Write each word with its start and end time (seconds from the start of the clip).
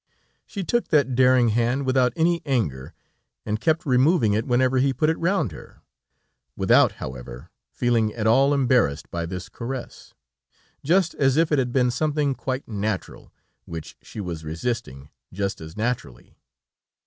She 0.47 0.63
took 0.63 0.87
that 0.87 1.13
daring 1.13 1.49
hand 1.49 1.85
without 1.85 2.11
any 2.15 2.41
anger, 2.43 2.95
and 3.45 3.59
kept 3.61 3.85
removing 3.85 4.33
it 4.33 4.47
whenever 4.47 4.79
he 4.79 4.93
put 4.93 5.11
it 5.11 5.19
round 5.19 5.51
her; 5.51 5.83
without, 6.55 6.93
however, 6.93 7.51
feeling 7.69 8.11
at 8.15 8.25
all 8.25 8.51
embarrassed 8.51 9.11
by 9.11 9.27
this 9.27 9.47
caress, 9.47 10.15
just 10.83 11.13
as 11.13 11.37
if 11.37 11.51
it 11.51 11.59
had 11.59 11.71
been 11.71 11.91
something 11.91 12.33
quite 12.33 12.67
natural, 12.67 13.31
which 13.65 13.95
she 14.01 14.19
was 14.19 14.43
resisting 14.43 15.09
just 15.31 15.61
as 15.61 15.77
naturally. 15.77 16.35